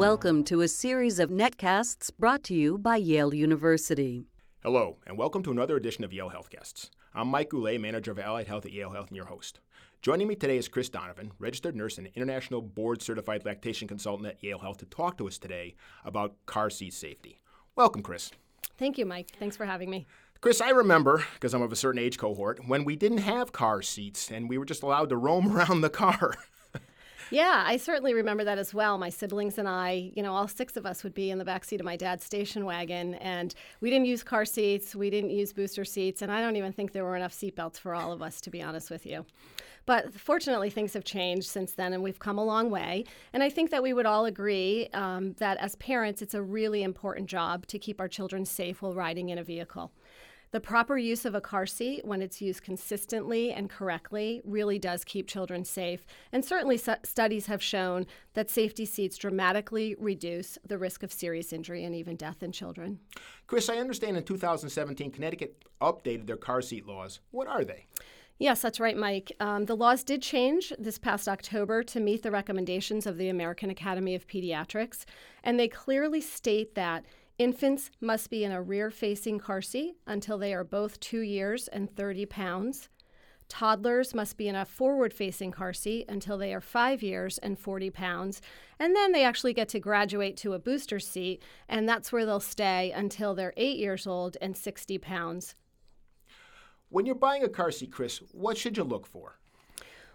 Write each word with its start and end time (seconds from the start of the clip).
Welcome 0.00 0.44
to 0.44 0.62
a 0.62 0.66
series 0.68 1.18
of 1.18 1.28
netcasts 1.28 2.10
brought 2.18 2.42
to 2.44 2.54
you 2.54 2.78
by 2.78 2.96
Yale 2.96 3.34
University. 3.34 4.24
Hello, 4.62 4.96
and 5.06 5.18
welcome 5.18 5.42
to 5.42 5.50
another 5.50 5.76
edition 5.76 6.04
of 6.04 6.12
Yale 6.14 6.30
Health 6.30 6.48
Guests. 6.48 6.90
I'm 7.14 7.28
Mike 7.28 7.50
Goulet, 7.50 7.78
manager 7.78 8.10
of 8.10 8.18
Allied 8.18 8.46
Health 8.48 8.64
at 8.64 8.72
Yale 8.72 8.92
Health, 8.92 9.08
and 9.08 9.16
your 9.18 9.26
host. 9.26 9.60
Joining 10.00 10.26
me 10.26 10.36
today 10.36 10.56
is 10.56 10.68
Cris 10.68 10.88
Donovan, 10.88 11.32
registered 11.38 11.76
nurse 11.76 11.98
and 11.98 12.08
international 12.14 12.62
board 12.62 13.02
certified 13.02 13.44
lactation 13.44 13.86
consultant 13.86 14.26
at 14.26 14.42
Yale 14.42 14.60
Health, 14.60 14.78
to 14.78 14.86
talk 14.86 15.18
to 15.18 15.28
us 15.28 15.36
today 15.36 15.74
about 16.02 16.34
car 16.46 16.70
seat 16.70 16.94
safety. 16.94 17.38
Welcome, 17.76 18.00
Cris. 18.00 18.30
Thank 18.78 18.96
you, 18.96 19.04
Mike. 19.04 19.28
Thanks 19.38 19.58
for 19.58 19.66
having 19.66 19.90
me. 19.90 20.06
Cris, 20.40 20.62
I 20.62 20.70
remember, 20.70 21.26
because 21.34 21.52
I'm 21.52 21.60
of 21.60 21.72
a 21.72 21.76
certain 21.76 22.00
age 22.00 22.16
cohort, 22.16 22.66
when 22.66 22.86
we 22.86 22.96
didn't 22.96 23.18
have 23.18 23.52
car 23.52 23.82
seats 23.82 24.30
and 24.30 24.48
we 24.48 24.56
were 24.56 24.64
just 24.64 24.82
allowed 24.82 25.10
to 25.10 25.18
roam 25.18 25.52
around 25.54 25.82
the 25.82 25.90
car. 25.90 26.36
Yeah, 27.32 27.62
I 27.64 27.76
certainly 27.76 28.12
remember 28.12 28.42
that 28.42 28.58
as 28.58 28.74
well. 28.74 28.98
My 28.98 29.08
siblings 29.08 29.56
and 29.56 29.68
I, 29.68 30.10
you 30.16 30.22
know, 30.22 30.34
all 30.34 30.48
six 30.48 30.76
of 30.76 30.84
us 30.84 31.04
would 31.04 31.14
be 31.14 31.30
in 31.30 31.38
the 31.38 31.44
back 31.44 31.64
seat 31.64 31.78
of 31.78 31.86
my 31.86 31.96
dad's 31.96 32.24
station 32.24 32.64
wagon, 32.64 33.14
and 33.14 33.54
we 33.80 33.88
didn't 33.88 34.06
use 34.06 34.24
car 34.24 34.44
seats, 34.44 34.96
we 34.96 35.10
didn't 35.10 35.30
use 35.30 35.52
booster 35.52 35.84
seats, 35.84 36.22
and 36.22 36.32
I 36.32 36.40
don't 36.40 36.56
even 36.56 36.72
think 36.72 36.90
there 36.90 37.04
were 37.04 37.14
enough 37.14 37.32
seatbelts 37.32 37.78
for 37.78 37.94
all 37.94 38.10
of 38.10 38.20
us, 38.20 38.40
to 38.40 38.50
be 38.50 38.60
honest 38.60 38.90
with 38.90 39.06
you. 39.06 39.24
But 39.86 40.12
fortunately, 40.12 40.70
things 40.70 40.92
have 40.94 41.04
changed 41.04 41.48
since 41.48 41.72
then, 41.72 41.92
and 41.92 42.02
we've 42.02 42.18
come 42.18 42.36
a 42.36 42.44
long 42.44 42.68
way. 42.68 43.04
And 43.32 43.44
I 43.44 43.48
think 43.48 43.70
that 43.70 43.82
we 43.82 43.92
would 43.92 44.06
all 44.06 44.24
agree 44.24 44.88
um, 44.92 45.34
that 45.34 45.56
as 45.58 45.76
parents, 45.76 46.22
it's 46.22 46.34
a 46.34 46.42
really 46.42 46.82
important 46.82 47.28
job 47.28 47.64
to 47.68 47.78
keep 47.78 48.00
our 48.00 48.08
children 48.08 48.44
safe 48.44 48.82
while 48.82 48.92
riding 48.92 49.28
in 49.28 49.38
a 49.38 49.44
vehicle. 49.44 49.92
The 50.52 50.60
proper 50.60 50.98
use 50.98 51.24
of 51.24 51.36
a 51.36 51.40
car 51.40 51.64
seat, 51.64 52.04
when 52.04 52.22
it's 52.22 52.42
used 52.42 52.64
consistently 52.64 53.52
and 53.52 53.70
correctly, 53.70 54.42
really 54.44 54.80
does 54.80 55.04
keep 55.04 55.28
children 55.28 55.64
safe. 55.64 56.04
And 56.32 56.44
certainly, 56.44 56.76
su- 56.76 56.96
studies 57.04 57.46
have 57.46 57.62
shown 57.62 58.06
that 58.34 58.50
safety 58.50 58.84
seats 58.84 59.16
dramatically 59.16 59.94
reduce 59.96 60.58
the 60.66 60.76
risk 60.76 61.04
of 61.04 61.12
serious 61.12 61.52
injury 61.52 61.84
and 61.84 61.94
even 61.94 62.16
death 62.16 62.42
in 62.42 62.50
children. 62.50 62.98
Cris, 63.46 63.68
I 63.68 63.76
understand 63.76 64.16
in 64.16 64.24
2017, 64.24 65.12
Connecticut 65.12 65.64
updated 65.80 66.26
their 66.26 66.36
car 66.36 66.62
seat 66.62 66.84
laws. 66.84 67.20
What 67.30 67.46
are 67.46 67.64
they? 67.64 67.86
Yes, 68.40 68.62
that's 68.62 68.80
right, 68.80 68.96
Mike. 68.96 69.30
Um, 69.38 69.66
the 69.66 69.76
laws 69.76 70.02
did 70.02 70.22
change 70.22 70.72
this 70.78 70.96
past 70.96 71.28
October 71.28 71.82
to 71.84 72.00
meet 72.00 72.22
the 72.22 72.30
recommendations 72.30 73.06
of 73.06 73.18
the 73.18 73.28
American 73.28 73.68
Academy 73.68 74.14
of 74.14 74.26
Pediatrics, 74.26 75.04
and 75.44 75.60
they 75.60 75.68
clearly 75.68 76.22
state 76.22 76.74
that 76.74 77.04
Infants 77.40 77.90
must 78.02 78.28
be 78.28 78.44
in 78.44 78.52
a 78.52 78.60
rear 78.60 78.90
facing 78.90 79.38
car 79.38 79.62
seat 79.62 79.96
until 80.06 80.36
they 80.36 80.52
are 80.52 80.62
both 80.62 81.00
two 81.00 81.20
years 81.20 81.68
and 81.68 81.90
30 81.96 82.26
pounds. 82.26 82.90
Toddlers 83.48 84.14
must 84.14 84.36
be 84.36 84.46
in 84.46 84.54
a 84.54 84.66
forward 84.66 85.14
facing 85.14 85.50
car 85.50 85.72
seat 85.72 86.04
until 86.06 86.36
they 86.36 86.52
are 86.52 86.60
five 86.60 87.02
years 87.02 87.38
and 87.38 87.58
40 87.58 87.88
pounds. 87.88 88.42
And 88.78 88.94
then 88.94 89.12
they 89.12 89.24
actually 89.24 89.54
get 89.54 89.70
to 89.70 89.80
graduate 89.80 90.36
to 90.36 90.52
a 90.52 90.58
booster 90.58 91.00
seat, 91.00 91.42
and 91.66 91.88
that's 91.88 92.12
where 92.12 92.26
they'll 92.26 92.40
stay 92.40 92.92
until 92.92 93.34
they're 93.34 93.54
eight 93.56 93.78
years 93.78 94.06
old 94.06 94.36
and 94.42 94.54
60 94.54 94.98
pounds. 94.98 95.54
When 96.90 97.06
you're 97.06 97.14
buying 97.14 97.42
a 97.42 97.48
car 97.48 97.70
seat, 97.70 97.90
Cris, 97.90 98.18
what 98.32 98.58
should 98.58 98.76
you 98.76 98.84
look 98.84 99.06
for? 99.06 99.38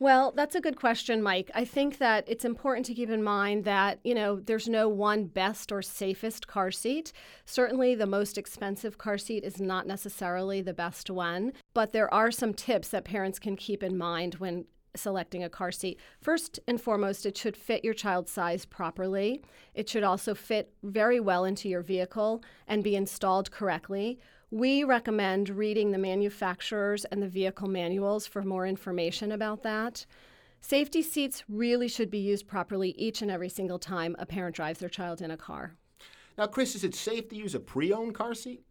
Well, 0.00 0.32
that's 0.36 0.54
a 0.54 0.60
good 0.60 0.76
question, 0.76 1.22
Mike. 1.22 1.50
I 1.54 1.64
think 1.64 1.98
that 1.98 2.24
it's 2.28 2.44
important 2.44 2.86
to 2.86 2.94
keep 2.94 3.10
in 3.10 3.22
mind 3.22 3.64
that, 3.64 3.98
you 4.04 4.14
know, 4.14 4.38
there's 4.38 4.68
no 4.68 4.88
one 4.88 5.24
best 5.24 5.72
or 5.72 5.82
safest 5.82 6.46
car 6.46 6.70
seat. 6.70 7.12
Certainly, 7.44 7.96
the 7.96 8.06
most 8.06 8.38
expensive 8.38 8.96
car 8.96 9.18
seat 9.18 9.42
is 9.42 9.60
not 9.60 9.88
necessarily 9.88 10.62
the 10.62 10.72
best 10.72 11.10
one, 11.10 11.52
but 11.74 11.92
there 11.92 12.12
are 12.14 12.30
some 12.30 12.54
tips 12.54 12.88
that 12.90 13.04
parents 13.04 13.40
can 13.40 13.56
keep 13.56 13.82
in 13.82 13.98
mind 13.98 14.34
when 14.36 14.66
selecting 14.98 15.42
a 15.42 15.48
car 15.48 15.72
seat. 15.72 15.98
First 16.20 16.60
and 16.66 16.80
foremost, 16.80 17.24
it 17.26 17.36
should 17.36 17.56
fit 17.56 17.84
your 17.84 17.94
child's 17.94 18.30
size 18.30 18.64
properly. 18.64 19.42
It 19.74 19.88
should 19.88 20.02
also 20.02 20.34
fit 20.34 20.72
very 20.82 21.20
well 21.20 21.44
into 21.44 21.68
your 21.68 21.82
vehicle 21.82 22.42
and 22.66 22.84
be 22.84 22.96
installed 22.96 23.50
correctly. 23.50 24.18
We 24.50 24.84
recommend 24.84 25.50
reading 25.50 25.90
the 25.90 25.98
manufacturers 25.98 27.04
and 27.06 27.22
the 27.22 27.28
vehicle 27.28 27.68
manuals 27.68 28.26
for 28.26 28.42
more 28.42 28.66
information 28.66 29.32
about 29.32 29.62
that. 29.62 30.06
Safety 30.60 31.02
seats 31.02 31.44
really 31.48 31.88
should 31.88 32.10
be 32.10 32.18
used 32.18 32.48
properly 32.48 32.90
each 32.90 33.22
and 33.22 33.30
every 33.30 33.48
single 33.48 33.78
time 33.78 34.16
a 34.18 34.26
parent 34.26 34.56
drives 34.56 34.80
their 34.80 34.88
child 34.88 35.22
in 35.22 35.30
a 35.30 35.36
car. 35.36 35.74
Now, 36.36 36.46
Cris, 36.46 36.74
is 36.74 36.84
it 36.84 36.94
safe 36.94 37.28
to 37.28 37.36
use 37.36 37.54
a 37.54 37.60
pre 37.60 37.92
owned 37.92 38.14
car 38.14 38.34
seat? 38.34 38.62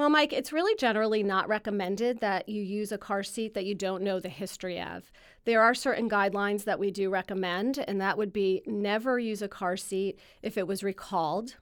Well, 0.00 0.08
Mike, 0.08 0.32
it's 0.32 0.50
really 0.50 0.74
generally 0.76 1.22
not 1.22 1.46
recommended 1.46 2.20
that 2.20 2.48
you 2.48 2.62
use 2.62 2.90
a 2.90 2.96
car 2.96 3.22
seat 3.22 3.52
that 3.52 3.66
you 3.66 3.74
don't 3.74 4.02
know 4.02 4.18
the 4.18 4.30
history 4.30 4.80
of. 4.80 5.12
There 5.44 5.60
are 5.60 5.74
certain 5.74 6.08
guidelines 6.08 6.64
that 6.64 6.78
we 6.78 6.90
do 6.90 7.10
recommend, 7.10 7.84
and 7.86 8.00
that 8.00 8.16
would 8.16 8.32
be 8.32 8.62
never 8.64 9.18
use 9.18 9.42
a 9.42 9.46
car 9.46 9.76
seat 9.76 10.18
if 10.40 10.56
it 10.56 10.66
was 10.66 10.82
recalled, 10.82 11.56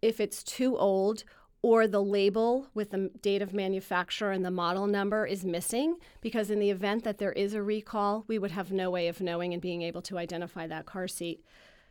if 0.00 0.20
it's 0.20 0.42
too 0.42 0.78
old, 0.78 1.24
or 1.60 1.86
the 1.86 2.02
label 2.02 2.66
with 2.72 2.92
the 2.92 3.10
date 3.20 3.42
of 3.42 3.52
manufacture 3.52 4.30
and 4.30 4.42
the 4.42 4.50
model 4.50 4.86
number 4.86 5.26
is 5.26 5.44
missing 5.44 5.96
because 6.22 6.50
in 6.50 6.60
the 6.60 6.70
event 6.70 7.04
that 7.04 7.18
there 7.18 7.32
is 7.32 7.52
a 7.52 7.62
recall, 7.62 8.24
we 8.26 8.38
would 8.38 8.52
have 8.52 8.72
no 8.72 8.90
way 8.90 9.06
of 9.06 9.20
knowing 9.20 9.52
and 9.52 9.60
being 9.60 9.82
able 9.82 10.00
to 10.00 10.16
identify 10.16 10.66
that 10.66 10.86
car 10.86 11.06
seat. 11.06 11.44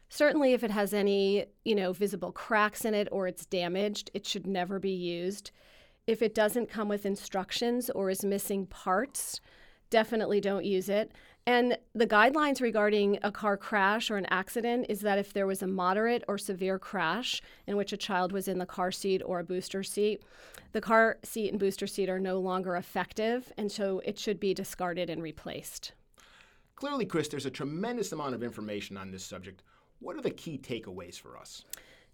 Certainly 0.09 0.53
if 0.53 0.63
it 0.63 0.71
has 0.71 0.95
any, 0.95 1.45
you 1.63 1.75
know, 1.75 1.93
visible 1.93 2.31
cracks 2.31 2.85
in 2.85 2.95
it 2.95 3.07
or 3.11 3.27
it's 3.27 3.45
damaged, 3.45 4.09
it 4.15 4.25
should 4.25 4.47
never 4.47 4.79
be 4.79 4.89
used. 4.89 5.51
If 6.07 6.21
it 6.21 6.35
doesn't 6.35 6.69
come 6.69 6.87
with 6.87 7.05
instructions 7.05 7.89
or 7.89 8.11
is 8.11 8.23
missing 8.23 8.67
parts, 8.67 9.41
definitely 9.89 10.39
don't 10.39 10.63
use 10.63 10.87
it. 10.87 11.11
And 11.47 11.77
the 11.95 12.05
guidelines 12.05 12.61
regarding 12.61 13.17
a 13.23 13.31
car 13.31 13.57
crash 13.57 14.11
or 14.11 14.17
an 14.17 14.27
accident 14.27 14.85
is 14.87 15.01
that 15.01 15.17
if 15.17 15.33
there 15.33 15.47
was 15.47 15.63
a 15.63 15.67
moderate 15.67 16.23
or 16.27 16.37
severe 16.37 16.77
crash 16.77 17.41
in 17.65 17.75
which 17.75 17.91
a 17.91 17.97
child 17.97 18.31
was 18.31 18.47
in 18.47 18.59
the 18.59 18.65
car 18.67 18.91
seat 18.91 19.23
or 19.25 19.39
a 19.39 19.43
booster 19.43 19.81
seat, 19.81 20.21
the 20.73 20.81
car 20.81 21.17
seat 21.23 21.49
and 21.49 21.59
booster 21.59 21.87
seat 21.87 22.09
are 22.09 22.19
no 22.19 22.39
longer 22.39 22.75
effective, 22.75 23.51
and 23.57 23.71
so 23.71 23.99
it 24.05 24.19
should 24.19 24.39
be 24.39 24.53
discarded 24.53 25.09
and 25.09 25.23
replaced. 25.23 25.93
Clearly, 26.75 27.05
Cris, 27.05 27.29
there's 27.29 27.45
a 27.47 27.51
tremendous 27.51 28.11
amount 28.11 28.35
of 28.35 28.43
information 28.43 28.95
on 28.95 29.09
this 29.09 29.23
subject. 29.23 29.63
What 29.99 30.15
are 30.15 30.21
the 30.21 30.31
key 30.31 30.59
takeaways 30.59 31.19
for 31.19 31.37
us? 31.37 31.63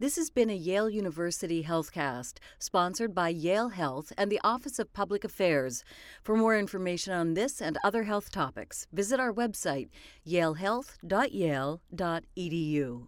This 0.00 0.16
has 0.16 0.28
been 0.28 0.50
a 0.50 0.56
Yale 0.56 0.90
University 0.90 1.62
HealthCast, 1.64 2.38
sponsored 2.58 3.14
by 3.14 3.28
Yale 3.28 3.68
Health 3.70 4.12
and 4.18 4.30
the 4.30 4.40
Office 4.44 4.78
of 4.78 4.92
Public 4.92 5.24
Affairs. 5.24 5.82
For 6.22 6.36
more 6.36 6.58
information 6.58 7.14
on 7.14 7.32
this 7.34 7.62
and 7.62 7.78
other 7.84 8.02
health 8.02 8.30
topics, 8.30 8.86
visit 8.92 9.18
our 9.20 9.32
website, 9.32 9.88
yalehealth.yale.edu. 10.26 13.06